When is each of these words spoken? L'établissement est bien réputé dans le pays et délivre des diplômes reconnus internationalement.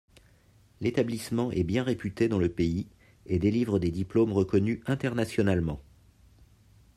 L'établissement 0.79 1.51
est 1.51 1.61
bien 1.63 1.83
réputé 1.83 2.27
dans 2.27 2.39
le 2.39 2.49
pays 2.49 2.87
et 3.27 3.37
délivre 3.37 3.77
des 3.77 3.91
diplômes 3.91 4.33
reconnus 4.33 4.79
internationalement. 4.87 5.79